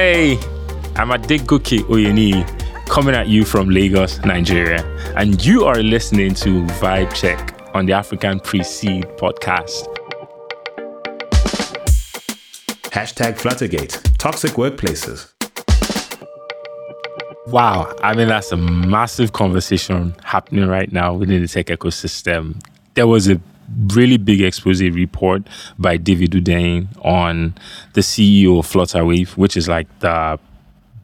Hey, 0.00 0.34
I'm 0.94 1.08
Adegoke 1.08 1.80
Oyeniyi 1.88 2.86
coming 2.86 3.16
at 3.16 3.26
you 3.26 3.44
from 3.44 3.68
Lagos, 3.68 4.20
Nigeria, 4.20 4.84
and 5.16 5.44
you 5.44 5.64
are 5.64 5.82
listening 5.82 6.34
to 6.34 6.64
Vibe 6.78 7.12
Check 7.12 7.60
on 7.74 7.86
the 7.86 7.94
African 7.94 8.38
Pre-Seed 8.38 9.06
podcast. 9.18 9.92
Hashtag 12.92 13.40
Fluttergate, 13.40 14.16
toxic 14.18 14.52
workplaces. 14.52 15.32
Wow, 17.48 17.92
I 18.00 18.14
mean, 18.14 18.28
that's 18.28 18.52
a 18.52 18.56
massive 18.56 19.32
conversation 19.32 20.14
happening 20.22 20.68
right 20.68 20.92
now 20.92 21.12
within 21.14 21.42
the 21.42 21.48
tech 21.48 21.66
ecosystem. 21.66 22.62
There 22.94 23.08
was 23.08 23.28
a 23.28 23.40
really 23.88 24.16
big 24.16 24.40
expose 24.40 24.82
report 24.82 25.46
by 25.78 25.96
David 25.96 26.32
Hundeyin 26.32 26.88
on 27.04 27.54
the 27.94 28.00
CEO 28.00 28.58
of 28.58 28.66
Flutterwave, 28.66 29.36
which 29.36 29.56
is 29.56 29.68
like 29.68 29.86
the 30.00 30.38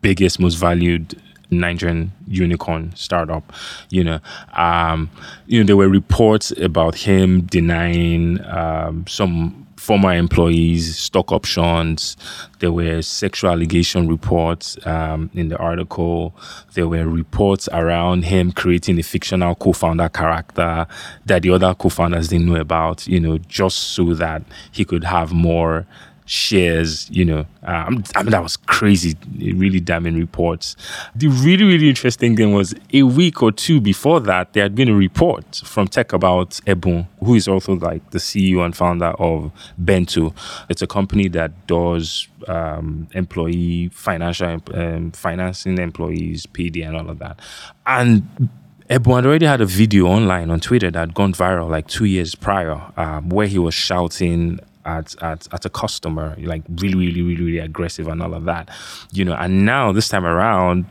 biggest, 0.01 0.41
most 0.41 0.55
valued 0.55 1.21
Nigerian 1.51 2.13
unicorn 2.27 2.93
startup. 2.95 3.53
You 3.91 4.05
know, 4.05 4.19
um, 4.57 5.11
you 5.47 5.61
know, 5.61 5.67
there 5.67 5.77
were 5.77 5.89
reports 5.89 6.53
about 6.53 6.95
him 6.95 7.43
denying 7.43 8.45
um, 8.47 9.07
some 9.07 9.64
former 9.85 10.15
employees 10.15 10.97
stock 10.97 11.31
options. 11.31 12.17
There 12.61 12.73
were 12.73 13.03
sexual 13.03 13.51
allegation 13.51 14.09
reports 14.09 14.79
um, 14.87 15.31
in 15.35 15.49
the 15.51 15.59
article. 15.59 16.35
There 16.73 16.89
were 16.89 17.07
reports 17.07 17.69
around 17.71 18.25
him 18.25 18.51
creating 18.51 18.99
a 18.99 19.03
fictional 19.03 19.55
co-founder 19.55 20.09
character 20.09 20.87
that 21.27 21.43
the 21.43 21.51
other 21.51 21.75
co-founders 21.75 22.29
didn't 22.29 22.47
know 22.47 22.61
about. 22.61 23.07
You 23.07 23.21
know, 23.21 23.37
just 23.39 23.77
so 23.95 24.15
that 24.15 24.43
he 24.73 24.87
could 24.87 25.05
have 25.05 25.35
more 25.35 25.87
shares, 26.27 27.09
you 27.11 27.25
know. 27.25 27.47
Um, 27.63 28.05
I 28.15 28.23
mean, 28.23 28.31
that 28.31 28.43
was 28.43 28.57
crazy, 28.57 29.15
really 29.39 29.81
damning 29.81 30.17
reports. 30.17 30.77
The 31.15 31.29
really, 31.29 31.65
really 31.65 31.89
interesting 31.89 32.37
thing 32.37 32.53
was 32.53 32.75
a 32.93 33.03
week 33.03 33.43
or 33.43 33.53
two 33.53 33.81
before 33.81 34.21
that, 34.21 34.53
there 34.53 34.63
had 34.63 34.75
been 34.75 34.89
a 34.89 34.95
report 34.95 35.63
from 35.65 35.89
TechCabal 35.89 36.63
Ebun, 36.63 37.07
who 37.21 37.35
is 37.35 37.49
also 37.49 37.75
like 37.75 38.11
the 38.11 38.19
CEO 38.19 38.65
and 38.65 38.77
founder 38.77 39.15
of 39.19 39.53
Bento. 39.77 40.35
It's 40.69 40.83
a 40.83 40.87
company 40.87 41.29
that 41.29 41.67
does 41.67 42.29
um, 42.49 43.09
employee 43.13 43.89
financial 43.89 44.61
um, 44.75 45.13
financing 45.13 45.79
employees, 45.79 46.47
PD, 46.47 46.87
and 46.87 46.97
all 46.97 47.11
of 47.11 47.19
that. 47.19 47.39
And 47.87 48.51
Ebun 48.91 49.17
had 49.17 49.27
already 49.27 49.47
had 49.47 49.61
a 49.61 49.67
video 49.67 50.07
online 50.07 50.51
on 50.51 50.61
Twitter 50.61 50.91
that 50.91 50.99
had 50.99 51.15
gone 51.15 51.33
viral 51.33 51.71
like 51.71 51.87
two 51.87 52.05
years 52.05 52.35
prior, 52.35 52.81
um, 52.97 53.31
where 53.31 53.47
he 53.47 53.59
was 53.59 53.75
shouting 53.75 54.61
at, 54.85 55.15
at 55.23 55.47
at 55.53 55.65
a 55.65 55.71
customer, 55.71 56.37
like 56.41 56.63
really, 56.69 56.95
really, 56.95 57.23
really, 57.23 57.43
really 57.43 57.59
aggressive 57.59 58.09
and 58.09 58.23
all 58.23 58.35
of 58.35 58.45
that, 58.45 58.71
you 59.13 59.25
know. 59.25 59.35
And 59.35 59.65
now 59.65 59.93
this 59.93 60.09
time 60.09 60.25
around, 60.25 60.85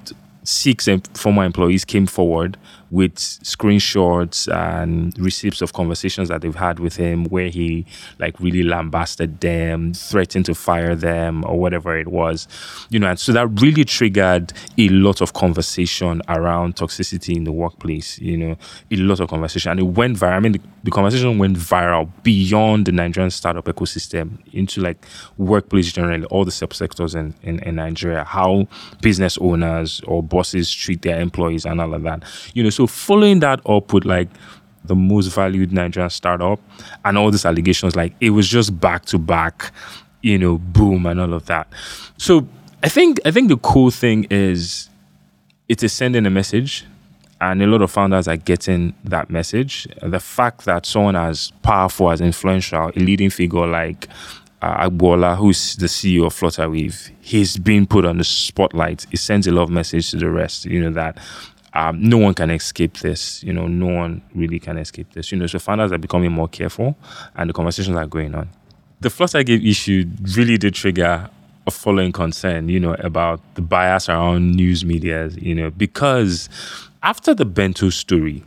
six 0.43 0.87
former 1.13 1.43
employees 1.43 1.85
came 1.85 2.05
forward 2.05 2.57
with 2.93 3.15
screenshots 3.15 4.47
and 4.53 5.17
receipts 5.17 5.61
of 5.63 5.73
conversations 5.73 6.29
that 6.29 6.41
they've 6.41 6.53
had 6.53 6.77
with 6.79 6.95
him 6.95 7.25
where 7.25 7.49
he 7.49 7.87
like 8.19 8.39
really 8.39 8.61
lambasted 8.61 9.41
them, 9.41 9.93
threatened 9.95 10.45
to 10.45 10.53
fire 10.53 10.93
them 10.95 11.43
or 11.45 11.59
whatever 11.59 11.97
it 11.97 12.07
was. 12.07 12.47
You 12.91 12.99
know, 12.99 13.09
and 13.09 13.19
so 13.19 13.31
that 13.31 13.47
really 13.47 13.83
triggered 13.83 14.53
a 14.77 14.89
lot 14.89 15.21
of 15.21 15.33
conversation 15.33 16.21
around 16.29 16.75
toxicity 16.75 17.35
in 17.35 17.45
the 17.45 17.51
workplace, 17.51 18.19
you 18.19 18.37
know, 18.37 18.57
a 18.91 18.95
lot 18.97 19.19
of 19.19 19.27
conversation. 19.27 19.71
And 19.71 19.79
it 19.79 19.83
went 19.83 20.15
viral. 20.15 20.33
I 20.33 20.39
mean, 20.39 20.51
the, 20.51 20.61
the 20.83 20.91
conversation 20.91 21.39
went 21.39 21.57
viral 21.57 22.11
beyond 22.21 22.85
the 22.85 22.91
Nigerian 22.91 23.31
startup 23.31 23.65
ecosystem 23.65 24.37
into 24.53 24.81
like 24.81 25.03
workplace 25.37 25.91
generally, 25.91 26.25
all 26.25 26.45
the 26.45 26.51
subsectors 26.51 27.15
in, 27.15 27.33
in, 27.41 27.59
in 27.63 27.75
Nigeria, 27.75 28.23
how 28.23 28.67
business 29.01 29.35
owners 29.39 29.99
or 30.05 30.21
bosses 30.21 30.71
treat 30.71 31.01
their 31.01 31.19
employees 31.19 31.65
and 31.65 31.81
all 31.81 31.95
of 31.95 32.03
that. 32.03 32.23
You 32.53 32.61
know, 32.63 32.69
so 32.69 32.82
so 32.83 32.87
following 32.87 33.39
that 33.39 33.61
up 33.65 33.93
with 33.93 34.05
like 34.05 34.27
the 34.85 34.95
most 34.95 35.27
valued 35.27 35.71
Nigerian 35.71 36.09
startup 36.09 36.59
and 37.05 37.17
all 37.17 37.31
these 37.31 37.45
allegations, 37.45 37.95
like 37.95 38.13
it 38.19 38.31
was 38.31 38.47
just 38.47 38.79
back 38.79 39.05
to 39.05 39.17
back, 39.17 39.71
you 40.21 40.37
know, 40.37 40.57
boom 40.57 41.05
and 41.05 41.19
all 41.19 41.33
of 41.33 41.45
that. 41.45 41.67
So 42.17 42.47
I 42.83 42.89
think 42.89 43.19
I 43.25 43.31
think 43.31 43.47
the 43.49 43.57
cool 43.57 43.91
thing 43.91 44.25
is 44.29 44.89
it 45.69 45.81
is 45.83 45.93
sending 45.93 46.25
a 46.25 46.29
message 46.29 46.85
and 47.39 47.61
a 47.61 47.67
lot 47.67 47.81
of 47.81 47.91
founders 47.91 48.27
are 48.27 48.37
getting 48.37 48.93
that 49.05 49.29
message. 49.29 49.87
The 50.01 50.19
fact 50.19 50.65
that 50.65 50.85
someone 50.85 51.15
as 51.15 51.51
powerful, 51.61 52.11
as 52.11 52.21
influential, 52.21 52.91
a 52.95 52.99
leading 52.99 53.29
figure 53.29 53.65
like 53.65 54.07
uh, 54.61 54.89
Agboola, 54.89 55.37
who's 55.37 55.75
the 55.77 55.87
CEO 55.87 56.25
of 56.25 56.33
Flutterwave, 56.33 57.11
he's 57.21 57.57
being 57.57 57.85
put 57.85 58.05
on 58.05 58.17
the 58.17 58.23
spotlight. 58.23 59.05
It 59.11 59.17
sends 59.17 59.47
a 59.47 59.57
of 59.57 59.69
message 59.69 60.11
to 60.11 60.17
the 60.17 60.29
rest, 60.29 60.65
you 60.65 60.81
know, 60.81 60.91
that 60.91 61.17
um, 61.73 62.01
no 62.01 62.17
one 62.17 62.33
can 62.33 62.51
escape 62.51 62.99
this. 62.99 63.43
You 63.43 63.53
know, 63.53 63.67
no 63.67 63.87
one 63.87 64.21
really 64.35 64.59
can 64.59 64.77
escape 64.77 65.11
this. 65.13 65.31
You 65.31 65.37
know, 65.39 65.47
so 65.47 65.59
founders 65.59 65.91
are 65.91 65.97
becoming 65.97 66.31
more 66.31 66.47
careful, 66.47 66.95
and 67.35 67.49
the 67.49 67.53
conversations 67.53 67.97
are 67.97 68.05
going 68.05 68.35
on. 68.35 68.49
The 69.01 69.09
Fluttergate 69.09 69.67
issue 69.67 70.05
really 70.35 70.57
did 70.57 70.75
trigger 70.75 71.29
a 71.65 71.71
following 71.71 72.11
concern. 72.11 72.69
You 72.69 72.79
know, 72.79 72.93
about 72.95 73.41
the 73.55 73.61
bias 73.61 74.07
around 74.07 74.51
news 74.51 74.85
media. 74.85 75.27
You 75.29 75.55
know, 75.55 75.71
because 75.71 76.47
after 77.01 77.33
the 77.33 77.45
Bento 77.45 77.89
story, 77.89 78.43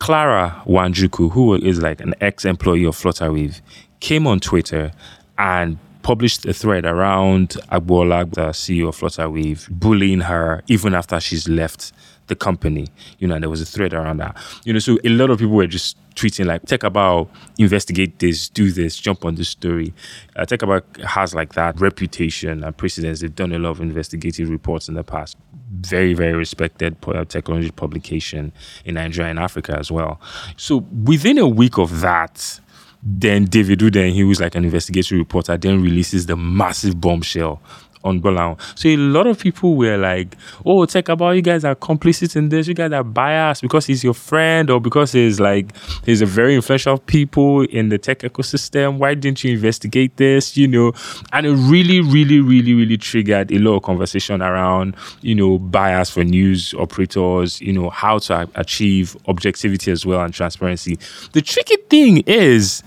Clara 0.00 0.62
Wanjiku, 0.66 1.30
who 1.30 1.54
is 1.54 1.80
like 1.80 2.00
an 2.00 2.14
ex-employee 2.20 2.84
of 2.86 2.96
Flutterwave, 2.96 3.60
came 4.00 4.26
on 4.26 4.40
Twitter 4.40 4.90
and 5.38 5.78
published 6.02 6.44
a 6.44 6.52
thread 6.52 6.84
around 6.84 7.50
Agboola, 7.70 8.28
the 8.34 8.48
CEO 8.48 8.88
of 8.88 8.96
Flutterwave, 8.96 9.70
bullying 9.70 10.22
her 10.22 10.64
even 10.66 10.92
after 10.94 11.20
she's 11.20 11.48
left 11.48 11.92
the 12.26 12.34
company. 12.34 12.88
You 13.18 13.28
know, 13.28 13.38
there 13.38 13.50
was 13.50 13.60
a 13.60 13.66
thread 13.66 13.92
around 13.92 14.18
that. 14.18 14.36
You 14.64 14.72
know, 14.72 14.78
so 14.78 14.98
a 15.04 15.08
lot 15.08 15.30
of 15.30 15.38
people 15.38 15.54
were 15.54 15.66
just 15.66 15.96
tweeting 16.14 16.46
like, 16.46 16.62
"TechCabal 16.62 17.28
investigate 17.58 18.18
this, 18.18 18.48
do 18.48 18.70
this, 18.70 18.96
jump 18.96 19.24
on 19.24 19.34
this 19.34 19.48
story." 19.48 19.92
Uh, 20.36 20.44
TechCabal 20.44 21.04
has 21.04 21.34
like 21.34 21.54
that 21.54 21.80
reputation 21.80 22.64
and 22.64 22.76
precedence. 22.76 23.20
They've 23.20 23.34
done 23.34 23.52
a 23.52 23.58
lot 23.58 23.70
of 23.70 23.80
investigative 23.80 24.48
reports 24.48 24.88
in 24.88 24.94
the 24.94 25.04
past. 25.04 25.36
Very, 25.70 26.14
very 26.14 26.34
respected 26.34 26.96
technology 27.28 27.70
publication 27.70 28.52
in 28.84 28.94
Nigeria 28.94 29.30
and 29.30 29.38
Africa 29.38 29.76
as 29.78 29.90
well. 29.90 30.20
So 30.56 30.84
within 31.04 31.38
a 31.38 31.48
week 31.48 31.78
of 31.78 32.00
that, 32.02 32.60
then 33.02 33.46
David 33.46 33.80
Hundeyin, 33.80 34.12
he 34.12 34.22
was 34.22 34.40
like 34.40 34.54
an 34.54 34.64
investigatory 34.64 35.18
reporter, 35.18 35.56
then 35.56 35.82
releases 35.82 36.26
the 36.26 36.36
massive 36.36 37.00
bombshell 37.00 37.60
on 38.04 38.20
Gbolahan. 38.20 38.58
So 38.78 38.88
a 38.88 38.96
lot 38.96 39.26
of 39.26 39.38
people 39.38 39.76
were 39.76 39.96
like, 39.96 40.36
"Oh, 40.64 40.86
TechCabal 40.86 41.36
you 41.36 41.42
guys 41.42 41.64
are 41.64 41.74
complicit 41.74 42.36
in 42.36 42.48
this. 42.48 42.66
You 42.66 42.74
guys 42.74 42.92
are 42.92 43.04
biased 43.04 43.62
because 43.62 43.86
he's 43.86 44.02
your 44.04 44.14
friend 44.14 44.70
or 44.70 44.80
because 44.80 45.12
he's 45.12 45.40
like 45.40 45.74
he's 46.04 46.20
a 46.20 46.26
very 46.26 46.54
influential 46.54 46.98
people 46.98 47.62
in 47.62 47.88
the 47.88 47.98
tech 47.98 48.20
ecosystem. 48.20 48.98
Why 48.98 49.14
didn't 49.14 49.44
you 49.44 49.52
investigate 49.52 50.16
this? 50.16 50.56
You 50.56 50.68
know?" 50.68 50.92
And 51.32 51.46
it 51.46 51.54
really, 51.54 52.00
really, 52.00 52.40
really, 52.40 52.74
really 52.74 52.96
triggered 52.96 53.52
a 53.52 53.58
lot 53.58 53.76
of 53.76 53.82
conversation 53.82 54.42
around 54.42 54.96
you 55.22 55.34
know 55.34 55.58
bias 55.58 56.10
for 56.10 56.24
news 56.24 56.74
operators. 56.74 57.60
You 57.60 57.72
know 57.72 57.90
how 57.90 58.18
to 58.18 58.48
achieve 58.54 59.16
objectivity 59.28 59.90
as 59.90 60.04
well 60.04 60.22
and 60.22 60.32
transparency. 60.32 60.98
The 61.32 61.42
tricky 61.42 61.76
thing 61.88 62.18
is. 62.26 62.82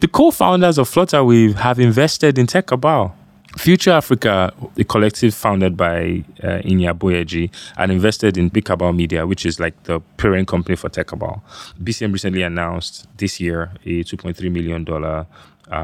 The 0.00 0.08
co-founders 0.08 0.78
of 0.78 0.90
Flutterwave 0.90 1.54
have 1.54 1.78
invested 1.78 2.36
in 2.36 2.48
TechCabal. 2.48 3.12
Future 3.56 3.90
Africa, 3.90 4.52
a 4.78 4.84
collective 4.84 5.34
founded 5.34 5.76
by 5.76 6.24
uh, 6.42 6.62
Iyin 6.64 6.90
Aboyeji 6.92 7.50
and 7.76 7.92
invested 7.92 8.38
in 8.38 8.48
Big 8.48 8.64
Cabal 8.64 8.92
Media, 8.92 9.26
which 9.26 9.44
is 9.44 9.60
like 9.60 9.80
the 9.84 10.00
parent 10.16 10.48
company 10.48 10.74
for 10.74 10.88
TechCabal. 10.88 11.40
BCM 11.82 12.12
recently 12.12 12.42
announced 12.42 13.06
this 13.18 13.40
year 13.40 13.70
a 13.84 14.04
$2.3 14.04 14.50
million 14.50 14.86
uh, 14.88 15.24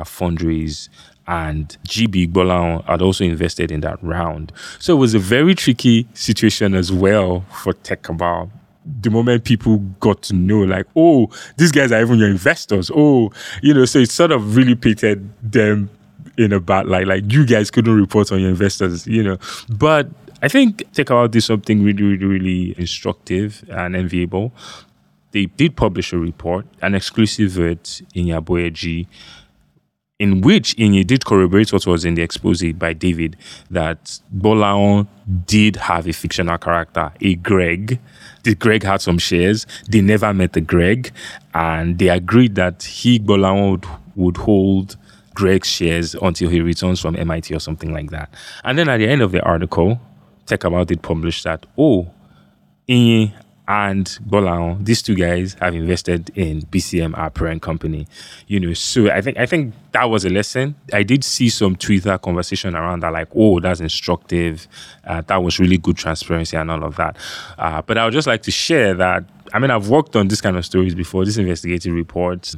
fundraise 0.04 0.88
and 1.26 1.76
GB 1.86 2.32
Gbolahan 2.32 2.84
had 2.86 3.02
also 3.02 3.24
invested 3.24 3.70
in 3.70 3.80
that 3.80 4.02
round. 4.02 4.50
So 4.78 4.96
it 4.96 4.98
was 4.98 5.14
a 5.14 5.18
very 5.18 5.54
tricky 5.54 6.08
situation 6.14 6.74
as 6.74 6.90
well 6.90 7.44
for 7.52 7.74
TechCabal 7.74 8.50
the 9.02 9.10
moment 9.10 9.44
people 9.44 9.78
got 10.00 10.22
to 10.22 10.34
know, 10.34 10.60
like, 10.60 10.86
oh, 10.96 11.28
these 11.58 11.70
guys 11.70 11.92
are 11.92 12.00
even 12.00 12.18
your 12.18 12.30
investors. 12.30 12.90
Oh, 12.94 13.30
you 13.62 13.74
know, 13.74 13.84
so 13.84 13.98
it 13.98 14.10
sort 14.10 14.32
of 14.32 14.56
really 14.56 14.74
pitted 14.74 15.30
them 15.42 15.90
in 16.38 16.52
a 16.52 16.60
bad 16.60 16.86
light. 16.86 17.06
Like 17.06 17.30
you 17.30 17.44
guys 17.44 17.70
couldn't 17.70 17.94
report 17.94 18.32
on 18.32 18.40
your 18.40 18.48
investors, 18.48 19.06
you 19.06 19.22
know. 19.22 19.38
But 19.68 20.08
I 20.40 20.48
think 20.48 20.84
Out 21.10 21.32
did 21.32 21.42
something 21.42 21.82
really, 21.82 22.02
really, 22.02 22.26
really 22.26 22.74
instructive 22.78 23.64
and 23.68 23.96
enviable. 23.96 24.52
They 25.32 25.46
did 25.46 25.76
publish 25.76 26.12
a 26.12 26.18
report, 26.18 26.64
an 26.80 26.94
exclusive 26.94 27.58
with 27.58 27.82
Iyin 28.14 28.40
Aboyeji, 28.40 29.06
in 30.18 30.40
which 30.40 30.74
Iyin 30.76 31.06
did 31.06 31.26
corroborate 31.26 31.72
what 31.72 31.86
was 31.86 32.04
in 32.04 32.14
the 32.14 32.22
expose 32.22 32.62
by 32.74 32.92
David 32.92 33.36
that 33.70 34.20
Gbolahan 34.36 35.06
did 35.46 35.76
have 35.76 36.08
a 36.08 36.12
fictional 36.12 36.56
character, 36.56 37.12
a 37.20 37.34
Greg. 37.34 37.98
The 38.44 38.54
Greg 38.54 38.84
had 38.84 39.02
some 39.02 39.18
shares. 39.18 39.66
They 39.88 40.00
never 40.00 40.32
met 40.32 40.54
the 40.54 40.60
Greg, 40.60 41.12
and 41.52 41.98
they 41.98 42.08
agreed 42.08 42.54
that 42.54 42.84
he 42.84 43.18
Gbolahan 43.18 43.70
would, 43.72 43.86
would 44.16 44.36
hold 44.38 44.96
Greg's 45.38 45.68
shares 45.68 46.16
until 46.16 46.50
he 46.50 46.60
returns 46.60 47.00
from 47.00 47.14
MIT 47.14 47.54
or 47.54 47.60
something 47.60 47.92
like 47.92 48.10
that. 48.10 48.28
And 48.64 48.76
then 48.76 48.88
at 48.88 48.96
the 48.96 49.06
end 49.06 49.22
of 49.22 49.30
the 49.30 49.40
article, 49.42 50.00
TechCabal 50.46 50.84
did 50.86 51.00
publish 51.00 51.44
that, 51.44 51.64
oh, 51.78 52.10
Iyin 52.88 53.32
and 53.68 54.06
Bolao, 54.28 54.84
these 54.84 55.00
two 55.00 55.14
guys 55.14 55.54
have 55.60 55.76
invested 55.76 56.32
in 56.36 56.62
BCM, 56.62 57.16
our 57.16 57.30
parent 57.30 57.62
company. 57.62 58.08
You 58.48 58.58
know, 58.58 58.72
so 58.74 59.12
I 59.12 59.20
think 59.20 59.38
I 59.38 59.46
think 59.46 59.74
that 59.92 60.06
was 60.06 60.24
a 60.24 60.28
lesson. 60.28 60.74
I 60.92 61.04
did 61.04 61.22
see 61.22 61.50
some 61.50 61.76
Twitter 61.76 62.18
conversation 62.18 62.74
around 62.74 63.00
that, 63.04 63.12
like, 63.12 63.28
oh, 63.36 63.60
that's 63.60 63.78
instructive. 63.78 64.66
Uh, 65.06 65.20
that 65.20 65.36
was 65.36 65.60
really 65.60 65.78
good 65.78 65.96
transparency 65.96 66.56
and 66.56 66.68
all 66.68 66.82
of 66.82 66.96
that. 66.96 67.16
Uh, 67.56 67.80
but 67.82 67.96
I 67.96 68.04
would 68.04 68.14
just 68.14 68.26
like 68.26 68.42
to 68.42 68.50
share 68.50 68.92
that. 68.94 69.22
I 69.52 69.60
mean, 69.60 69.70
I've 69.70 69.88
worked 69.88 70.16
on 70.16 70.26
this 70.26 70.40
kind 70.40 70.56
of 70.56 70.66
stories 70.66 70.96
before. 70.96 71.24
These 71.24 71.38
investigative 71.38 71.94
reports, 71.94 72.56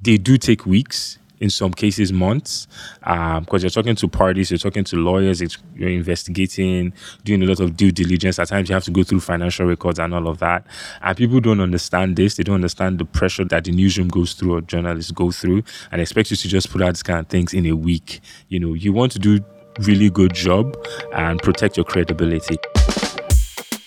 they 0.00 0.16
do 0.16 0.38
take 0.38 0.64
weeks 0.64 1.18
in 1.44 1.50
some 1.50 1.72
cases 1.72 2.10
months 2.10 2.66
because 3.00 3.38
um, 3.38 3.60
you're 3.60 3.70
talking 3.70 3.94
to 3.94 4.08
parties, 4.08 4.50
you're 4.50 4.58
talking 4.58 4.82
to 4.82 4.96
lawyers, 4.96 5.42
you're 5.76 5.90
investigating, 5.90 6.92
doing 7.22 7.42
a 7.42 7.46
lot 7.46 7.60
of 7.60 7.76
due 7.76 7.92
diligence. 7.92 8.38
At 8.38 8.48
times 8.48 8.70
you 8.70 8.74
have 8.74 8.84
to 8.84 8.90
go 8.90 9.04
through 9.04 9.20
financial 9.20 9.66
records 9.66 9.98
and 9.98 10.14
all 10.14 10.26
of 10.26 10.38
that. 10.38 10.66
And 11.02 11.16
people 11.16 11.40
don't 11.40 11.60
understand 11.60 12.16
this. 12.16 12.36
They 12.36 12.44
don't 12.44 12.56
understand 12.56 12.98
the 12.98 13.04
pressure 13.04 13.44
that 13.44 13.64
the 13.64 13.72
newsroom 13.72 14.08
goes 14.08 14.32
through 14.32 14.54
or 14.54 14.60
journalists 14.62 15.12
go 15.12 15.30
through 15.30 15.62
and 15.92 16.00
expect 16.00 16.30
you 16.30 16.36
to 16.38 16.48
just 16.48 16.70
put 16.70 16.80
out 16.80 16.94
these 16.94 17.02
kind 17.02 17.20
of 17.20 17.28
things 17.28 17.52
in 17.52 17.66
a 17.66 17.76
week. 17.76 18.20
You 18.48 18.58
know, 18.58 18.72
you 18.72 18.94
want 18.94 19.12
to 19.12 19.18
do 19.18 19.36
a 19.36 19.82
really 19.82 20.08
good 20.08 20.32
job 20.32 20.74
and 21.12 21.40
protect 21.42 21.76
your 21.76 21.84
credibility. 21.84 22.56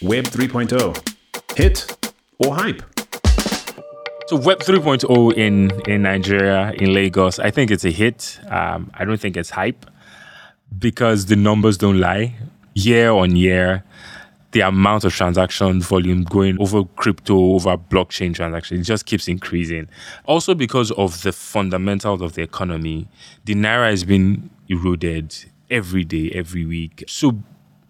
Web 0.04 0.26
3.0 0.26 1.58
hit 1.58 2.12
or 2.38 2.54
hype? 2.54 2.97
So 4.28 4.36
Web 4.36 4.60
3.0 4.60 5.38
in 5.38 5.72
in 5.90 6.02
Nigeria, 6.02 6.74
in 6.74 6.94
Lagos, 6.94 7.40
I 7.40 7.50
think 7.50 7.72
it's 7.72 7.86
a 7.86 7.92
hit. 7.92 8.38
Um, 8.50 8.92
I 8.94 9.06
don't 9.06 9.18
think 9.22 9.38
it's 9.38 9.50
hype 9.50 9.86
because 10.78 11.28
the 11.28 11.38
numbers 11.38 11.78
don't 11.78 12.02
lie. 12.02 12.36
Year 12.74 13.12
on 13.12 13.38
year, 13.38 13.86
the 14.52 14.60
amount 14.60 15.06
of 15.06 15.14
transaction 15.14 15.80
volume 15.80 16.24
going 16.24 16.60
over 16.60 16.84
crypto, 16.98 17.54
over 17.54 17.78
blockchain 17.78 18.36
transactions, 18.36 18.86
just 18.86 19.06
keeps 19.06 19.30
increasing. 19.30 19.88
Also 20.26 20.54
because 20.54 20.92
of 20.92 21.22
the 21.22 21.32
fundamentals 21.32 22.22
of 22.22 22.34
the 22.34 22.42
economy, 22.42 23.08
the 23.46 23.56
naira 23.56 23.90
has 23.90 24.04
been 24.04 24.50
eroded 24.68 25.34
every 25.72 26.04
day, 26.04 26.32
every 26.36 26.66
week. 26.66 27.06
So 27.08 27.42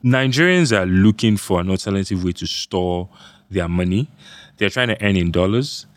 Nigerians 0.04 0.72
are 0.72 0.86
looking 0.86 1.36
for 1.36 1.62
an 1.62 1.72
alternative 1.72 2.24
way 2.24 2.34
to 2.34 2.46
store 2.46 3.10
their 3.50 3.68
money. 3.68 4.08
They're 4.58 4.70
trying 4.70 4.90
to 4.90 5.04
earn 5.04 5.16
in 5.16 5.32
dollars 5.32 5.88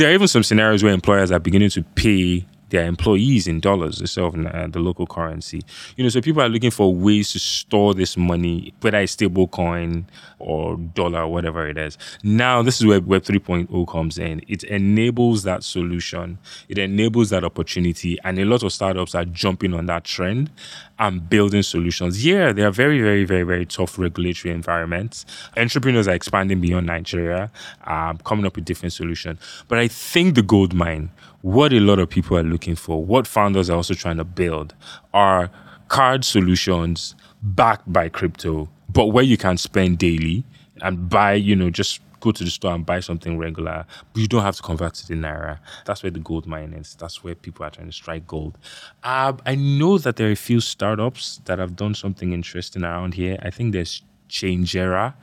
there 0.00 0.10
are 0.10 0.14
even 0.14 0.28
some 0.28 0.42
scenarios 0.42 0.82
where 0.82 0.92
employers 0.92 1.30
are 1.30 1.38
beginning 1.38 1.70
to 1.70 1.82
pay 1.94 2.46
their 2.70 2.86
employees 2.86 3.46
in 3.46 3.60
dollars 3.60 4.00
instead 4.00 4.24
of 4.24 4.34
uh, 4.46 4.66
the 4.68 4.78
local 4.78 5.06
currency. 5.06 5.62
You 5.96 6.04
know, 6.04 6.10
so 6.10 6.20
people 6.20 6.42
are 6.42 6.48
looking 6.48 6.70
for 6.70 6.94
ways 6.94 7.32
to 7.32 7.38
store 7.38 7.94
this 7.94 8.16
money, 8.16 8.72
whether 8.80 8.98
it's 8.98 9.12
stable 9.12 9.48
coin 9.48 10.06
or 10.38 10.76
dollar, 10.76 11.26
whatever 11.26 11.68
it 11.68 11.76
is. 11.76 11.98
Now, 12.22 12.62
this 12.62 12.80
is 12.80 12.86
where 12.86 13.00
Web 13.00 13.22
3.0 13.22 13.88
comes 13.88 14.18
in. 14.18 14.42
It 14.48 14.64
enables 14.64 15.42
that 15.42 15.62
solution, 15.62 16.38
it 16.68 16.78
enables 16.78 17.30
that 17.30 17.44
opportunity, 17.44 18.18
and 18.24 18.38
a 18.38 18.44
lot 18.44 18.62
of 18.62 18.72
startups 18.72 19.14
are 19.14 19.24
jumping 19.24 19.74
on 19.74 19.86
that 19.86 20.04
trend 20.04 20.50
and 20.98 21.28
building 21.28 21.62
solutions. 21.62 22.24
Yeah, 22.24 22.52
they 22.52 22.62
are 22.62 22.70
very, 22.70 23.00
very, 23.00 23.24
very, 23.24 23.42
very 23.42 23.66
tough 23.66 23.98
regulatory 23.98 24.52
environments. 24.54 25.24
Entrepreneurs 25.56 26.06
are 26.06 26.14
expanding 26.14 26.60
beyond 26.60 26.86
Nigeria, 26.86 27.50
um, 27.84 28.18
coming 28.18 28.44
up 28.44 28.54
with 28.54 28.66
different 28.66 28.92
solutions. 28.92 29.40
But 29.66 29.78
I 29.78 29.88
think 29.88 30.34
the 30.34 30.42
gold 30.42 30.74
mine 30.74 31.10
what 31.42 31.72
a 31.72 31.80
lot 31.80 31.98
of 31.98 32.08
people 32.08 32.36
are 32.36 32.42
looking 32.42 32.76
for, 32.76 33.04
what 33.04 33.26
founders 33.26 33.70
are 33.70 33.76
also 33.76 33.94
trying 33.94 34.18
to 34.18 34.24
build, 34.24 34.74
are 35.14 35.50
card 35.88 36.24
solutions 36.24 37.14
backed 37.42 37.90
by 37.92 38.08
crypto, 38.08 38.68
but 38.88 39.06
where 39.06 39.24
you 39.24 39.36
can 39.36 39.56
spend 39.56 39.98
daily 39.98 40.44
and 40.82 41.08
buy, 41.08 41.34
you 41.34 41.56
know, 41.56 41.70
just 41.70 42.00
go 42.20 42.30
to 42.30 42.44
the 42.44 42.50
store 42.50 42.74
and 42.74 42.84
buy 42.84 43.00
something 43.00 43.38
regular, 43.38 43.86
but 44.12 44.20
you 44.20 44.28
don't 44.28 44.42
have 44.42 44.56
to 44.56 44.62
convert 44.62 44.94
to 44.94 45.08
the 45.08 45.14
naira. 45.14 45.58
That's 45.86 46.02
where 46.02 46.10
the 46.10 46.18
gold 46.20 46.46
mine 46.46 46.74
is. 46.74 46.94
That's 46.94 47.24
where 47.24 47.34
people 47.34 47.64
are 47.64 47.70
trying 47.70 47.86
to 47.86 47.92
strike 47.92 48.26
gold. 48.26 48.58
Uh, 49.02 49.32
I 49.46 49.54
know 49.54 49.98
that 49.98 50.16
there 50.16 50.28
are 50.28 50.32
a 50.32 50.36
few 50.36 50.60
startups 50.60 51.40
that 51.46 51.58
have 51.58 51.76
done 51.76 51.94
something 51.94 52.32
interesting 52.32 52.84
around 52.84 53.14
here. 53.14 53.38
I 53.42 53.50
think 53.50 53.72
there's 53.72 54.02
Changera. 54.30 55.14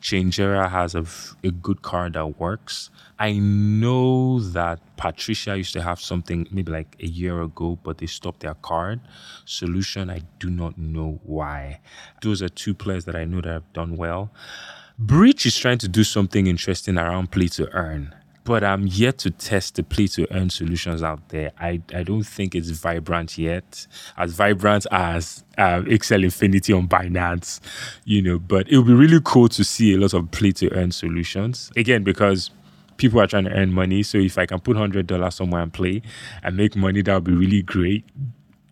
Changera 0.00 0.70
has 0.70 0.94
a, 0.94 1.04
a 1.42 1.50
good 1.50 1.82
card 1.82 2.12
that 2.12 2.38
works. 2.38 2.90
I 3.18 3.32
know 3.32 4.40
that 4.40 4.80
Patricia 4.96 5.56
used 5.56 5.72
to 5.72 5.82
have 5.82 6.00
something 6.00 6.46
maybe 6.50 6.70
like 6.70 6.96
a 7.00 7.06
year 7.06 7.42
ago, 7.42 7.78
but 7.82 7.98
they 7.98 8.06
stopped 8.06 8.40
their 8.40 8.54
card 8.54 9.00
solution. 9.44 10.10
I 10.10 10.22
do 10.38 10.50
not 10.50 10.78
know 10.78 11.20
why. 11.24 11.80
Those 12.22 12.42
are 12.42 12.48
two 12.48 12.74
players 12.74 13.04
that 13.06 13.16
I 13.16 13.24
know 13.24 13.40
that 13.40 13.50
have 13.50 13.72
done 13.72 13.96
well. 13.96 14.30
Breach 14.98 15.46
is 15.46 15.56
trying 15.56 15.78
to 15.78 15.88
do 15.88 16.04
something 16.04 16.46
interesting 16.46 16.98
around 16.98 17.30
play 17.30 17.48
to 17.48 17.70
earn, 17.72 18.14
but 18.50 18.64
I'm 18.64 18.88
yet 18.88 19.18
to 19.18 19.30
test 19.30 19.76
the 19.76 19.84
play 19.84 20.08
to 20.08 20.26
earn 20.34 20.50
solutions 20.50 21.04
out 21.04 21.28
there. 21.28 21.52
I, 21.60 21.80
I 21.94 22.02
don't 22.02 22.24
think 22.24 22.56
it's 22.56 22.70
vibrant 22.70 23.38
yet, 23.38 23.86
as 24.18 24.32
vibrant 24.32 24.88
as 24.90 25.44
uh, 25.56 25.82
Axie 25.82 26.24
Infinity 26.24 26.72
on 26.72 26.88
Binance, 26.88 27.60
you 28.04 28.20
know, 28.20 28.40
but 28.40 28.68
it 28.68 28.76
would 28.76 28.88
be 28.88 28.92
really 28.92 29.20
cool 29.22 29.48
to 29.50 29.62
see 29.62 29.94
a 29.94 29.98
lot 29.98 30.14
of 30.14 30.32
play 30.32 30.50
to 30.50 30.68
earn 30.74 30.90
solutions. 30.90 31.70
Again, 31.76 32.02
because 32.02 32.50
people 32.96 33.20
are 33.20 33.28
trying 33.28 33.44
to 33.44 33.52
earn 33.52 33.72
money. 33.72 34.02
So 34.02 34.18
if 34.18 34.36
I 34.36 34.46
can 34.46 34.58
put 34.58 34.76
hundred 34.76 35.06
dollars 35.06 35.36
somewhere 35.36 35.62
and 35.62 35.72
play 35.72 36.02
and 36.42 36.56
make 36.56 36.74
money, 36.74 37.02
that 37.02 37.14
would 37.14 37.22
be 37.22 37.32
really 37.32 37.62
great. 37.62 38.04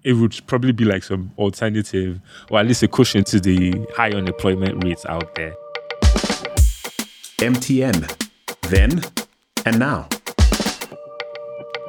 It 0.03 0.15
would 0.15 0.41
probably 0.49 0.73
be 0.73 0.87
like 0.87 1.05
some 1.05 1.31
alternative, 1.39 2.21
or 2.51 2.59
at 2.59 2.67
least 2.67 2.83
a 2.83 2.89
cushion 2.89 3.23
to 3.23 3.39
the 3.39 3.87
high 3.95 4.11
unemployment 4.11 4.83
rates 4.83 5.07
out 5.07 5.37
there. 5.37 5.55
MTN, 7.39 8.27
then 8.63 9.03
and 9.69 9.79
now. 9.79 10.09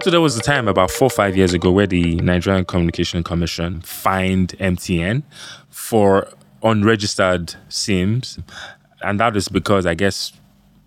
So 0.01 0.11
there 0.11 0.21
was 0.21 0.37
a 0.37 0.41
time 0.41 0.67
about 0.67 0.91
four 0.91 1.07
or 1.07 1.09
five 1.09 1.35
years 1.37 1.53
ago 1.53 1.71
where 1.71 1.87
the 1.87 2.15
Nigerian 2.15 2.65
Communication 2.65 3.23
Commission 3.23 3.81
fined 3.81 4.49
MTN 4.59 5.23
for 5.69 6.27
unregistered 6.61 7.55
SIMs. 7.69 8.37
And 9.01 9.19
that 9.19 9.35
is 9.37 9.47
because 9.47 9.85
I 9.85 9.93
guess 9.93 10.33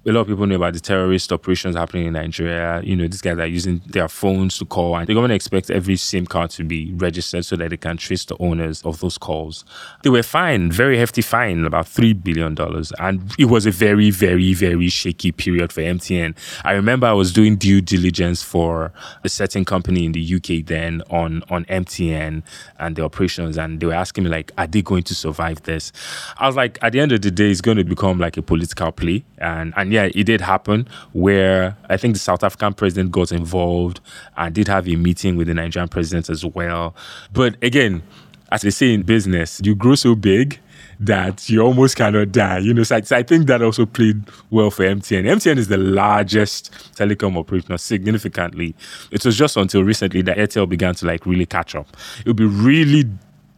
a 0.04 0.10
lot 0.10 0.22
of 0.22 0.26
people 0.26 0.46
know 0.46 0.56
about 0.56 0.72
the 0.74 0.80
terrorist 0.80 1.32
operations 1.32 1.76
happening 1.76 2.06
in 2.06 2.14
Nigeria. 2.14 2.80
You 2.82 2.96
know, 2.96 3.06
these 3.06 3.20
guys 3.20 3.38
are 3.38 3.46
using 3.46 3.80
their 3.86 4.08
phones 4.08 4.58
to 4.58 4.64
call, 4.64 4.96
and 4.96 5.06
the 5.06 5.14
government 5.14 5.34
expects 5.34 5.70
every 5.70 5.94
SIM 5.96 6.26
card 6.26 6.50
to 6.50 6.64
be 6.64 6.92
registered 6.94 7.44
so 7.44 7.54
that 7.56 7.70
they 7.70 7.76
can 7.76 7.96
trace 7.96 8.24
the 8.24 8.36
owners 8.40 8.82
of 8.82 8.98
those 8.98 9.16
calls. 9.16 9.64
They 10.02 10.10
were 10.10 10.24
fined, 10.24 10.72
very 10.72 10.98
hefty 10.98 11.22
fine, 11.22 11.64
about 11.64 11.86
$3 11.86 12.20
billion. 12.20 12.56
And 12.98 13.32
it 13.38 13.44
was 13.44 13.64
a 13.64 13.70
very, 13.70 14.10
very, 14.10 14.54
very 14.54 14.88
shaky 14.88 15.30
period 15.30 15.72
for 15.72 15.82
MTN. 15.82 16.36
I 16.64 16.72
remember 16.72 17.06
I 17.06 17.12
was 17.12 17.32
doing 17.32 17.54
due 17.54 17.80
diligence 17.80 18.42
for 18.42 18.92
a 19.22 19.28
certain 19.28 19.64
company 19.64 20.04
in 20.04 20.12
the 20.12 20.34
UK 20.34 20.66
then 20.66 21.02
on, 21.10 21.44
on 21.48 21.64
MTN 21.66 22.42
and 22.80 22.96
the 22.96 23.04
operations, 23.04 23.56
and 23.56 23.78
they 23.78 23.86
were 23.86 23.92
asking 23.92 24.24
me, 24.24 24.30
like, 24.30 24.50
are 24.58 24.66
they 24.66 24.82
going 24.82 25.04
to 25.04 25.14
survive 25.14 25.62
this? 25.62 25.92
I 26.38 26.48
was 26.48 26.56
like, 26.56 26.78
at 26.82 26.92
the 26.92 26.98
end 26.98 27.12
of 27.12 27.22
the 27.22 27.30
day, 27.30 27.52
it's 27.52 27.60
going 27.60 27.76
to 27.76 27.84
become 27.84 28.18
like 28.18 28.36
a 28.36 28.42
political 28.42 28.90
play. 28.90 29.24
And, 29.38 29.72
and 29.76 29.91
yeah, 29.92 30.08
it 30.14 30.24
did 30.24 30.40
happen 30.40 30.88
where 31.12 31.76
I 31.90 31.98
think 31.98 32.14
the 32.14 32.18
South 32.18 32.42
African 32.42 32.72
president 32.72 33.10
got 33.10 33.30
involved 33.30 34.00
and 34.38 34.54
did 34.54 34.66
have 34.68 34.88
a 34.88 34.96
meeting 34.96 35.36
with 35.36 35.48
the 35.48 35.54
Nigerian 35.54 35.88
president 35.88 36.30
as 36.30 36.46
well. 36.46 36.96
But 37.30 37.62
again, 37.62 38.02
as 38.50 38.62
they 38.62 38.70
say 38.70 38.94
in 38.94 39.02
business, 39.02 39.60
you 39.62 39.74
grow 39.74 39.94
so 39.94 40.14
big 40.14 40.58
that 40.98 41.50
you 41.50 41.60
almost 41.60 41.96
cannot 41.96 42.32
die. 42.32 42.58
You 42.58 42.72
know, 42.72 42.84
so 42.84 42.96
I, 42.96 43.00
so 43.02 43.16
I, 43.16 43.22
think 43.22 43.48
that 43.48 43.60
also 43.60 43.84
played 43.84 44.22
well 44.48 44.70
for 44.70 44.84
MTN. 44.84 45.24
MTN 45.26 45.58
is 45.58 45.68
the 45.68 45.76
largest 45.76 46.72
telecom 46.96 47.36
operator 47.36 47.76
significantly. 47.76 48.74
It 49.10 49.22
was 49.26 49.36
just 49.36 49.58
until 49.58 49.84
recently 49.84 50.22
that 50.22 50.38
Airtel 50.38 50.66
began 50.70 50.94
to 50.96 51.06
like 51.06 51.26
really 51.26 51.44
catch 51.44 51.74
up. 51.74 51.94
It 52.20 52.28
would 52.28 52.36
be 52.36 52.46
really 52.46 53.04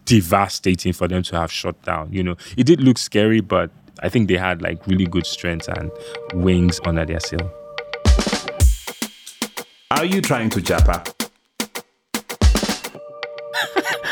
devastating 0.05 0.93
for 0.93 1.07
them 1.07 1.23
to 1.23 1.37
have 1.37 1.53
shut 1.53 1.81
down. 1.83 2.13
You 2.13 2.25
know, 2.25 2.37
it 2.57 2.65
did 2.65 2.81
look 2.81 2.99
scary, 2.99 3.41
but 3.41 3.71
I 4.03 4.09
think 4.09 4.29
they 4.29 4.37
had 4.37 4.63
like 4.63 4.87
really 4.87 5.07
good 5.07 5.27
strength 5.27 5.69
and 5.69 5.91
wings 6.35 6.81
under 6.85 7.05
their 7.05 7.21
sail. 7.21 7.53
Are 9.91 10.05
you 10.05 10.21
trying 10.21 10.51
to 10.51 10.61
japa? 10.61 11.07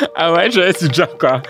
Am 0.16 0.34
I 0.38 0.48
trying 0.48 0.74
to 0.74 0.86
japa? 0.86 1.44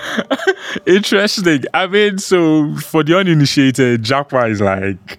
Interesting. 0.86 1.64
I 1.74 1.86
mean, 1.86 2.18
so 2.18 2.74
for 2.76 3.04
the 3.04 3.18
uninitiated, 3.18 4.02
japa 4.02 4.50
is 4.50 4.60
like 4.60 5.18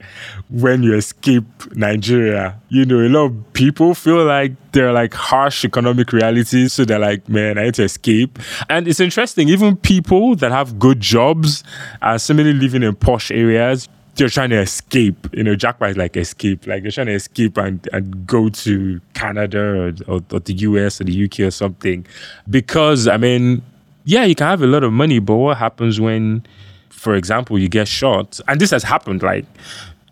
when 0.53 0.83
you 0.83 0.93
escape 0.93 1.43
Nigeria. 1.75 2.62
You 2.69 2.86
know, 2.86 3.00
a 3.00 3.10
lot 3.10 3.25
of 3.25 3.53
people 3.53 3.95
feel 3.95 4.24
like 4.24 4.51
they're 4.72 4.93
like 4.93 5.13
harsh 5.13 5.65
economic 5.65 6.13
realities. 6.13 6.74
So 6.74 6.86
they're 6.86 7.00
like, 7.00 7.27
man, 7.27 7.57
I 7.57 7.63
need 7.63 7.74
to 7.75 7.83
escape. 7.83 8.38
And 8.69 8.88
it's 8.88 9.00
interesting, 9.00 9.50
even 9.50 9.75
people 9.75 10.36
that 10.36 10.51
have 10.51 10.77
good 10.77 11.00
jobs 11.00 11.63
are 12.03 12.19
similarly 12.19 12.53
living 12.53 12.83
in 12.83 12.95
posh 12.95 13.31
areas 13.31 13.89
they're 14.15 14.29
trying 14.29 14.51
to 14.51 14.60
escape. 14.60 15.27
You 15.33 15.43
know, 15.43 15.55
Japa 15.55 15.89
is 15.89 15.98
like 15.98 16.15
escape. 16.15 16.67
Like 16.67 16.83
they're 16.83 16.91
trying 16.91 17.07
to 17.07 17.13
escape 17.13 17.57
and, 17.57 17.88
and 17.91 18.27
go 18.27 18.48
to 18.48 19.01
Canada 19.15 19.60
or, 19.60 19.93
or, 20.07 20.22
or 20.31 20.39
the 20.39 20.53
US 20.53 21.01
or 21.01 21.05
the 21.05 21.25
UK 21.25 21.39
or 21.39 21.50
something. 21.50 22.05
Because, 22.48 23.07
I 23.07 23.17
mean, 23.17 23.63
yeah, 24.05 24.24
you 24.25 24.36
can 24.36 24.45
have 24.45 24.62
a 24.62 24.67
lot 24.67 24.83
of 24.83 24.93
money, 24.93 25.17
but 25.17 25.36
what 25.36 25.57
happens 25.57 26.00
when, 26.00 26.45
for 26.89 27.15
example, 27.15 27.57
you 27.57 27.67
get 27.67 27.88
shot? 27.88 28.39
And 28.48 28.62
this 28.62 28.69
has 28.69 28.83
happened. 28.83 29.24
Like, 29.24 29.45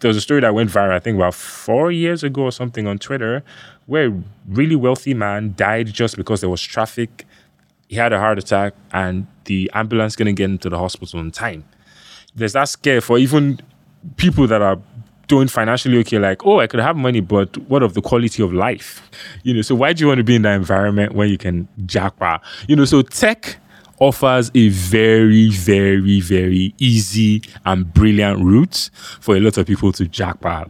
there 0.02 0.10
was 0.10 0.18
a 0.18 0.22
story 0.22 0.42
that 0.42 0.54
went 0.54 0.70
viral, 0.70 0.92
I 0.92 1.00
think 1.00 1.16
about 1.16 1.36
four 1.36 1.92
years 1.92 2.24
ago 2.24 2.44
or 2.44 2.52
something 2.52 2.88
on 2.88 2.98
Twitter, 2.98 3.44
where 3.86 4.08
a 4.08 4.24
really 4.48 4.76
wealthy 4.76 5.14
man 5.14 5.54
died 5.56 5.88
just 5.88 6.18
because 6.18 6.42
there 6.42 6.50
was 6.50 6.62
traffic. 6.62 7.26
He 7.88 7.96
had 7.96 8.12
a 8.12 8.20
heart 8.20 8.40
attack, 8.40 8.74
and 8.92 9.28
the 9.46 9.70
ambulance 9.74 10.16
couldn't 10.16 10.36
get 10.36 10.50
into 10.50 10.70
the 10.70 10.78
hospital 10.78 11.20
in 11.20 11.32
time. 11.32 11.66
There's 12.36 12.54
that 12.54 12.70
scare 12.70 13.02
for 13.02 13.18
even 13.18 13.60
people 14.18 14.48
that 14.48 14.62
are 14.62 14.80
doing 15.28 15.48
financially 15.48 15.98
okay, 16.00 16.20
like, 16.20 16.46
oh, 16.46 16.60
I 16.60 16.68
could 16.68 16.80
have 16.80 16.98
money, 16.98 17.22
but 17.22 17.58
what 17.70 17.84
of 17.84 17.94
the 17.94 18.02
quality 18.02 18.44
of 18.44 18.52
life? 18.52 19.10
You 19.44 19.54
know, 19.54 19.62
so 19.62 19.76
why 19.76 19.94
do 19.94 20.04
you 20.04 20.08
want 20.08 20.18
to 20.18 20.24
be 20.24 20.36
in 20.36 20.42
that 20.42 20.56
environment 20.56 21.14
where 21.14 21.28
you 21.28 21.38
can 21.38 21.68
japa? 21.86 22.42
You 22.68 22.76
know, 22.76 22.86
so 22.86 23.02
tech 23.02 23.58
offers 24.02 24.52
a 24.56 24.68
very, 24.70 25.50
very, 25.52 26.20
very 26.20 26.74
easy 26.80 27.44
and 27.66 27.94
brilliant 27.94 28.44
route 28.44 28.90
for 29.22 29.38
a 29.38 29.40
lot 29.40 29.58
of 29.58 29.68
people 29.68 29.92
to 29.94 30.06
japa. 30.06 30.70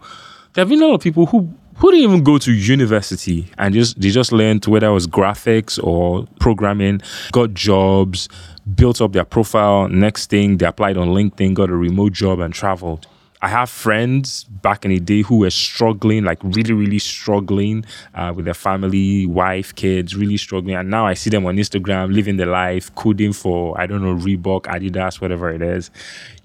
There 0.53 0.61
have 0.61 0.69
been 0.69 0.83
a 0.83 0.85
lot 0.85 0.95
of 0.95 1.01
people 1.01 1.25
who 1.25 1.51
who 1.77 1.89
didn't 1.89 2.03
even 2.03 2.23
go 2.23 2.37
to 2.37 2.51
university 2.51 3.47
and 3.57 3.73
just 3.73 3.99
they 3.99 4.09
just 4.09 4.31
learned 4.31 4.63
whether 4.67 4.85
it 4.87 4.93
was 4.93 5.07
graphics 5.07 5.83
or 5.83 6.27
programming, 6.39 7.01
got 7.31 7.55
jobs, 7.55 8.29
built 8.75 9.01
up 9.01 9.13
their 9.13 9.25
profile. 9.25 9.87
Next 9.87 10.29
thing 10.29 10.57
they 10.57 10.67
applied 10.67 10.97
on 10.97 11.07
LinkedIn, 11.07 11.55
got 11.55 11.71
a 11.71 11.75
remote 11.75 12.13
job 12.13 12.39
and 12.39 12.53
traveled. 12.53 13.07
I 13.41 13.47
have 13.47 13.69
friends 13.69 14.43
back 14.43 14.85
in 14.85 14.91
the 14.91 14.99
day 14.99 15.21
who 15.21 15.37
were 15.39 15.49
struggling, 15.49 16.23
like 16.23 16.37
really, 16.43 16.73
really 16.73 16.99
struggling 16.99 17.85
uh, 18.13 18.33
with 18.35 18.45
their 18.45 18.53
family, 18.53 19.25
wife, 19.25 19.73
kids, 19.75 20.15
really 20.15 20.37
struggling. 20.37 20.75
And 20.75 20.89
now 20.89 21.07
I 21.07 21.15
see 21.15 21.29
them 21.31 21.45
on 21.45 21.57
Instagram 21.57 22.13
living 22.13 22.37
their 22.37 22.47
life, 22.47 22.93
coding 22.95 23.33
for, 23.33 23.79
I 23.79 23.87
don't 23.87 24.03
know, 24.03 24.15
Reebok, 24.15 24.63
Adidas, 24.63 25.21
whatever 25.21 25.49
it 25.49 25.61
is. 25.61 25.89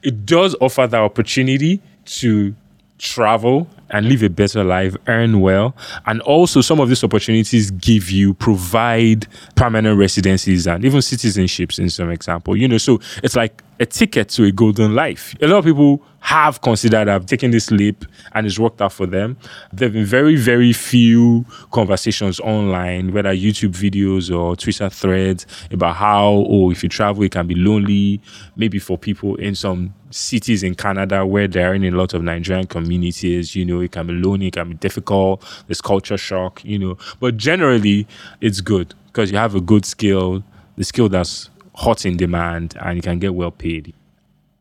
It 0.03 0.25
does 0.25 0.57
offer 0.61 0.87
the 0.87 0.99
opportunity 0.99 1.83
to 2.07 2.55
travel 2.99 3.69
and 3.91 4.09
live 4.09 4.23
a 4.23 4.31
better 4.31 4.65
life, 4.65 4.97
earn 5.07 5.41
well. 5.41 5.77
And 6.07 6.21
also, 6.23 6.61
some 6.61 6.81
of 6.81 6.89
these 6.89 7.05
opportunities 7.05 7.71
give 7.71 8.11
you, 8.11 8.35
provide 8.35 9.27
permanent 9.55 9.99
residencies 9.99 10.67
and 10.67 10.85
even 10.85 11.01
citizenships 11.01 11.79
in 11.79 11.91
some 11.91 12.11
example. 12.11 12.57
You 12.57 12.69
know, 12.69 12.79
so 12.79 13.01
it's 13.23 13.37
like 13.37 13.63
a 13.79 13.87
ticket 13.87 14.29
to 14.31 14.45
a 14.45 14.53
golden 14.53 14.95
life. 14.95 15.35
A 15.41 15.47
lot 15.47 15.59
of 15.59 15.65
people 15.65 16.03
have 16.21 16.61
considered, 16.61 17.09
have 17.09 17.27
taken 17.27 17.51
this 17.51 17.71
leap 17.71 18.05
and 18.33 18.47
it's 18.47 18.59
worked 18.59 18.83
out 18.83 18.93
for 18.93 19.07
them. 19.07 19.37
There 19.73 19.87
have 19.87 19.93
been 19.93 20.05
very, 20.05 20.35
very 20.35 20.73
few 20.73 21.45
conversations 21.71 22.41
online, 22.41 23.13
whether 23.13 23.33
YouTube 23.33 23.71
videos 23.71 24.37
or 24.37 24.57
Twitter 24.57 24.89
threads 24.89 25.47
about 25.71 25.97
how, 25.97 26.45
oh, 26.49 26.71
if 26.71 26.83
you 26.83 26.89
travel, 26.89 27.23
it 27.23 27.33
can 27.33 27.47
be 27.47 27.55
lonely. 27.55 28.21
Maybe 28.57 28.79
for 28.79 28.99
people 28.99 29.37
in 29.37 29.55
some 29.55 29.95
cities 30.11 30.63
in 30.63 30.75
Canada 30.75 31.25
where 31.25 31.47
there 31.47 31.71
are 31.71 31.75
in 31.75 31.85
a 31.85 31.91
lot 31.91 32.15
of 32.15 32.23
Nigerian 32.23 32.67
communities, 32.67 33.55
you 33.55 33.65
know, 33.65 33.81
it 33.81 33.93
can 33.93 34.07
be 34.07 34.15
lonely, 34.15 34.49
it 34.49 34.55
can 34.55 34.71
be 34.71 34.75
difficult, 34.75 35.45
there's 35.69 35.81
culture 35.81 36.19
shock, 36.19 36.65
you 36.65 36.79
know. 36.79 36.97
But 37.21 37.37
generally, 37.37 38.07
it's 38.41 38.61
good 38.61 38.95
because 39.07 39.31
you 39.31 39.39
have 39.39 39.55
a 39.55 39.61
good 39.61 39.85
skill, 39.85 40.43
the 40.77 40.85
skill 40.85 41.09
that's 41.09 41.51
hot 41.77 42.05
in 42.05 42.17
demand, 42.17 42.75
and 42.81 42.97
you 42.97 43.03
can 43.03 43.19
get 43.19 43.35
well 43.35 43.51
paid. 43.51 43.95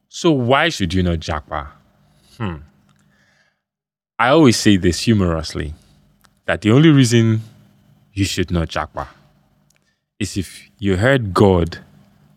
So 0.09 0.31
why 0.31 0.69
should 0.69 0.93
you 0.93 1.01
not 1.01 1.19
japa? 1.19 1.69
Hmm. 2.37 2.57
I 4.19 4.29
always 4.29 4.57
say 4.57 4.77
this 4.77 5.01
humorously 5.01 5.73
that 6.45 6.61
the 6.61 6.71
only 6.71 6.89
reason 6.89 7.41
you 8.13 8.23
should 8.25 8.51
not 8.51 8.69
japa 8.69 9.07
is 10.19 10.37
if 10.37 10.69
you 10.79 10.95
heard 10.97 11.33
God 11.33 11.79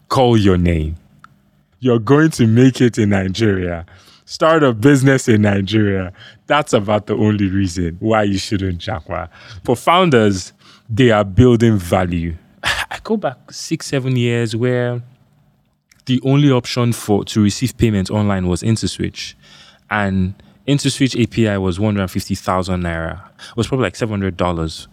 call 0.09 0.37
your 0.37 0.57
name. 0.57 0.97
You're 1.81 2.01
going 2.01 2.31
to 2.31 2.47
make 2.47 2.81
it 2.81 2.99
in 2.99 3.11
Nigeria. 3.11 3.87
Start 4.25 4.63
a 4.63 4.73
business 4.73 5.29
in 5.29 5.43
Nigeria. 5.43 6.13
That's 6.47 6.73
about 6.73 7.07
the 7.07 7.15
only 7.15 7.49
reason 7.49 7.97
why 8.01 8.25
you 8.25 8.39
shouldn't 8.39 8.79
japa. 8.79 9.29
For 9.65 9.77
founders, 9.77 10.53
they 10.89 11.11
are 11.11 11.25
building 11.25 11.77
value. 11.77 12.35
I 12.99 13.01
go 13.05 13.17
back 13.17 13.53
six, 13.53 13.87
seven 13.87 14.17
years 14.17 14.57
where 14.57 15.03
the 16.07 16.21
only 16.25 16.51
option 16.51 16.93
for 16.93 17.25
to 17.27 17.41
receive 17.43 17.77
payments 17.77 18.11
online 18.11 18.49
was 18.49 18.63
InterSwitch, 18.63 19.35
and 19.91 20.35
InterSwitch 20.67 21.21
API 21.23 21.59
was 21.59 21.79
one 21.79 21.95
hundred 21.95 22.09
fifty 22.09 22.35
thousand 22.35 22.83
naira. 22.83 23.29
It 23.51 23.57
was 23.57 23.69
probably 23.69 23.85
like 23.85 23.97
seven 23.97 24.15
hundred 24.15 24.37
dollars. 24.37 24.89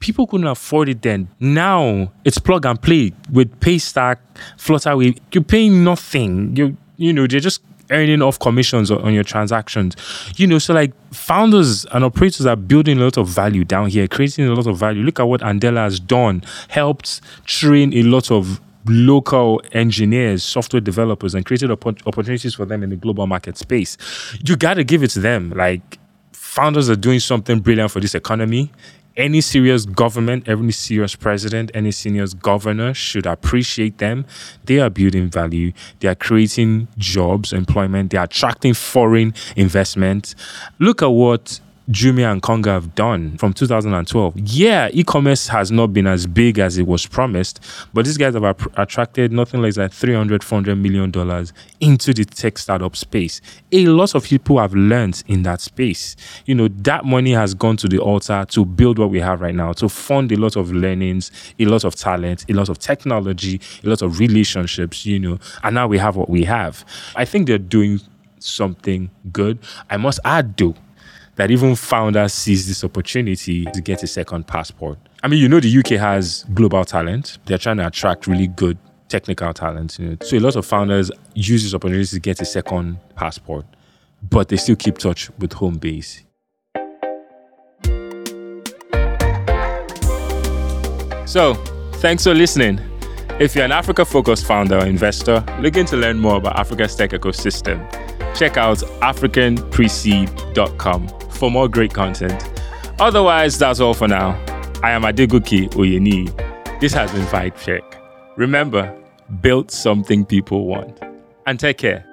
People 0.00 0.26
couldn't 0.26 0.46
afford 0.46 0.88
it 0.88 1.02
then. 1.02 1.28
Now 1.38 2.12
it's 2.24 2.38
plug 2.38 2.66
and 2.66 2.80
play 2.80 3.12
with 3.32 3.60
Paystack, 3.60 4.16
Flutterwave. 4.58 5.18
You're 5.32 5.44
paying 5.44 5.84
nothing. 5.84 6.56
You 6.56 6.76
you 6.96 7.12
know 7.12 7.26
they're 7.26 7.40
just 7.40 7.62
earning 7.90 8.22
off 8.22 8.38
commissions 8.38 8.90
on 8.90 9.12
your 9.14 9.24
transactions. 9.24 9.96
You 10.36 10.46
know, 10.46 10.58
so 10.58 10.74
like 10.74 10.92
founders 11.12 11.84
and 11.86 12.04
operators 12.04 12.46
are 12.46 12.56
building 12.56 12.98
a 12.98 13.04
lot 13.04 13.16
of 13.16 13.28
value 13.28 13.64
down 13.64 13.88
here, 13.88 14.08
creating 14.08 14.46
a 14.46 14.54
lot 14.54 14.66
of 14.66 14.76
value. 14.76 15.02
Look 15.02 15.20
at 15.20 15.24
what 15.24 15.40
Andela 15.40 15.84
has 15.84 16.00
done, 16.00 16.42
helped 16.68 17.20
train 17.44 17.92
a 17.94 18.02
lot 18.02 18.30
of 18.30 18.60
local 18.88 19.60
engineers, 19.72 20.42
software 20.44 20.80
developers, 20.80 21.34
and 21.34 21.44
created 21.44 21.70
opportunities 21.70 22.54
for 22.54 22.64
them 22.64 22.82
in 22.82 22.90
the 22.90 22.96
global 22.96 23.26
market 23.26 23.56
space. 23.56 23.96
You 24.44 24.56
got 24.56 24.74
to 24.74 24.84
give 24.84 25.02
it 25.02 25.08
to 25.10 25.20
them. 25.20 25.50
Like, 25.50 25.98
founders 26.32 26.88
are 26.88 26.96
doing 26.96 27.20
something 27.20 27.60
brilliant 27.60 27.90
for 27.90 28.00
this 28.00 28.14
economy. 28.14 28.70
Any 29.16 29.40
serious 29.40 29.86
government, 29.86 30.46
any 30.46 30.72
serious 30.72 31.14
president, 31.16 31.70
any 31.72 31.90
serious 31.90 32.34
governor 32.34 32.92
should 32.92 33.26
appreciate 33.26 33.96
them. 33.96 34.26
They 34.66 34.78
are 34.78 34.90
building 34.90 35.30
value. 35.30 35.72
They 36.00 36.08
are 36.08 36.14
creating 36.14 36.88
jobs, 36.98 37.52
employment. 37.52 38.10
They 38.10 38.18
are 38.18 38.24
attracting 38.24 38.74
foreign 38.74 39.32
investment. 39.56 40.34
Look 40.78 41.00
at 41.00 41.06
what 41.06 41.60
Jumia 41.90 42.32
and 42.32 42.42
Konga 42.42 42.66
have 42.72 42.96
done 42.96 43.38
from 43.38 43.52
2012. 43.52 44.34
Yeah, 44.36 44.88
e-commerce 44.92 45.46
has 45.46 45.70
not 45.70 45.92
been 45.92 46.08
as 46.08 46.26
big 46.26 46.58
as 46.58 46.78
it 46.78 46.86
was 46.86 47.06
promised, 47.06 47.60
but 47.94 48.04
these 48.04 48.16
guys 48.16 48.34
have 48.34 48.42
attracted 48.76 49.30
nothing 49.30 49.62
less 49.62 49.76
than 49.76 49.88
300, 49.88 50.42
400 50.42 50.74
million 50.74 51.12
dollars 51.12 51.52
into 51.78 52.12
the 52.12 52.24
tech 52.24 52.58
startup 52.58 52.96
space. 52.96 53.40
A 53.70 53.86
lot 53.86 54.16
of 54.16 54.24
people 54.24 54.58
have 54.58 54.74
learned 54.74 55.22
in 55.28 55.44
that 55.44 55.60
space. 55.60 56.16
You 56.44 56.56
know, 56.56 56.66
that 56.68 57.04
money 57.04 57.32
has 57.32 57.54
gone 57.54 57.76
to 57.76 57.88
the 57.88 57.98
altar 57.98 58.44
to 58.48 58.64
build 58.64 58.98
what 58.98 59.10
we 59.10 59.20
have 59.20 59.40
right 59.40 59.54
now, 59.54 59.72
to 59.74 59.88
fund 59.88 60.32
a 60.32 60.36
lot 60.36 60.56
of 60.56 60.72
learnings, 60.72 61.30
a 61.60 61.66
lot 61.66 61.84
of 61.84 61.94
talent, 61.94 62.44
a 62.48 62.52
lot 62.52 62.68
of 62.68 62.80
technology, 62.80 63.60
a 63.84 63.88
lot 63.88 64.02
of 64.02 64.18
relationships, 64.18 65.06
you 65.06 65.20
know, 65.20 65.38
and 65.62 65.76
now 65.76 65.86
we 65.86 65.98
have 65.98 66.16
what 66.16 66.28
we 66.28 66.42
have. 66.44 66.84
I 67.14 67.24
think 67.24 67.46
they're 67.46 67.58
doing 67.58 68.00
something 68.40 69.10
good. 69.32 69.58
I 69.88 69.96
must 69.98 70.18
add 70.24 70.56
though, 70.56 70.74
that 71.36 71.50
even 71.50 71.76
founders 71.76 72.32
seize 72.32 72.66
this 72.66 72.82
opportunity 72.82 73.66
to 73.66 73.80
get 73.80 74.02
a 74.02 74.06
second 74.06 74.46
passport. 74.46 74.98
I 75.22 75.28
mean, 75.28 75.40
you 75.40 75.48
know, 75.48 75.60
the 75.60 75.78
UK 75.78 75.90
has 76.00 76.44
global 76.54 76.84
talent. 76.84 77.38
They're 77.44 77.58
trying 77.58 77.76
to 77.76 77.86
attract 77.86 78.26
really 78.26 78.48
good 78.48 78.78
technical 79.08 79.52
talent. 79.52 79.98
You 79.98 80.10
know? 80.10 80.16
So 80.22 80.36
a 80.36 80.40
lot 80.40 80.56
of 80.56 80.66
founders 80.66 81.10
use 81.34 81.62
this 81.62 81.74
opportunity 81.74 82.06
to 82.06 82.20
get 82.20 82.40
a 82.40 82.44
second 82.44 82.98
passport, 83.14 83.64
but 84.22 84.48
they 84.48 84.56
still 84.56 84.76
keep 84.76 84.98
touch 84.98 85.30
with 85.38 85.52
home 85.52 85.78
base. 85.78 86.22
So, 91.26 91.54
thanks 91.96 92.24
for 92.24 92.34
listening. 92.34 92.80
If 93.38 93.54
you're 93.54 93.66
an 93.66 93.72
Africa 93.72 94.06
focused 94.06 94.46
founder 94.46 94.78
or 94.78 94.86
investor 94.86 95.44
looking 95.60 95.84
to 95.86 95.96
learn 95.96 96.18
more 96.18 96.36
about 96.36 96.58
Africa's 96.58 96.96
tech 96.96 97.10
ecosystem, 97.10 97.86
check 98.34 98.56
out 98.56 98.78
africanpreseed.com 98.78 101.15
for 101.36 101.50
more 101.50 101.68
great 101.68 101.92
content. 101.92 102.48
Otherwise, 102.98 103.58
that's 103.58 103.80
all 103.80 103.94
for 103.94 104.08
now. 104.08 104.30
I 104.82 104.90
am 104.90 105.02
Adegoke 105.02 105.70
Oyeniyi. 105.74 106.80
This 106.80 106.92
has 106.94 107.12
been 107.12 107.24
Vibe 107.26 107.56
Check. 107.56 107.82
Remember, 108.36 108.94
build 109.40 109.70
something 109.70 110.24
people 110.24 110.66
want. 110.66 110.98
And 111.46 111.60
take 111.60 111.78
care. 111.78 112.04